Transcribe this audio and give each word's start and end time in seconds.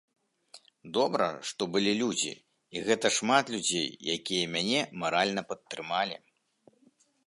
Добра, 0.97 1.27
што 1.49 1.67
былі 1.75 1.91
людзі, 2.01 2.33
і 2.77 2.85
гэта 2.89 3.07
шмат 3.19 3.45
людзей, 3.57 3.89
якія 4.17 4.45
мяне 4.57 4.81
маральна 5.05 5.41
падтрымалі. 5.53 6.23